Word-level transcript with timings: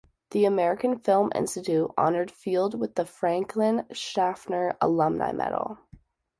The 0.31 0.45
American 0.45 0.97
Film 0.97 1.31
Institute 1.35 1.91
honored 1.95 2.31
Field 2.31 2.73
with 2.79 2.95
the 2.95 3.05
Franklin 3.05 3.85
Schaffner 3.91 4.75
Alumni 4.81 5.31
Medal. 5.31 5.77